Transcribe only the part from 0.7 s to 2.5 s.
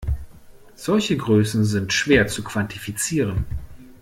Solche Größen sind schwer zu